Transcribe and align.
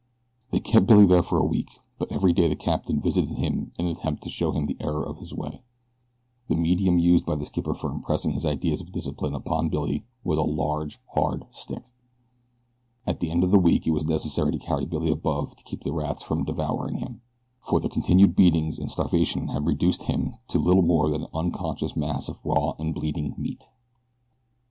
They 0.49 0.59
kept 0.59 0.87
Billy 0.87 1.05
there 1.05 1.21
for 1.21 1.37
a 1.37 1.45
week; 1.45 1.79
but 1.99 2.11
every 2.11 2.33
day 2.33 2.47
the 2.47 2.55
captain 2.55 2.99
visited 2.99 3.35
him 3.37 3.71
in 3.77 3.85
an 3.85 3.91
attempt 3.91 4.23
to 4.23 4.31
show 4.31 4.51
him 4.51 4.65
the 4.65 4.75
error 4.79 5.05
of 5.05 5.19
his 5.19 5.31
way. 5.31 5.61
The 6.47 6.55
medium 6.55 6.97
used 6.97 7.23
by 7.23 7.35
the 7.35 7.45
skipper 7.45 7.75
for 7.75 7.91
impressing 7.91 8.31
his 8.31 8.43
ideas 8.43 8.81
of 8.81 8.91
discipline 8.91 9.35
upon 9.35 9.69
Billy 9.69 10.03
was 10.23 10.39
a 10.39 10.41
large, 10.41 10.99
hard 11.13 11.45
stick. 11.51 11.85
At 13.05 13.19
the 13.19 13.29
end 13.29 13.43
of 13.43 13.51
the 13.51 13.59
week 13.59 13.85
it 13.85 13.91
was 13.91 14.05
necessary 14.05 14.51
to 14.53 14.57
carry 14.65 14.85
Billy 14.87 15.11
above 15.11 15.55
to 15.55 15.63
keep 15.65 15.83
the 15.83 15.93
rats 15.93 16.23
from 16.23 16.45
devouring 16.45 16.97
him, 16.97 17.21
for 17.59 17.79
the 17.79 17.87
continued 17.87 18.35
beatings 18.35 18.79
and 18.79 18.89
starvation 18.89 19.49
had 19.49 19.67
reduced 19.67 20.01
him 20.05 20.33
to 20.47 20.57
little 20.57 20.81
more 20.81 21.11
than 21.11 21.25
an 21.25 21.29
unconscious 21.31 21.95
mass 21.95 22.27
of 22.27 22.43
raw 22.43 22.71
and 22.79 22.95
bleeding 22.95 23.35
meat. 23.37 23.65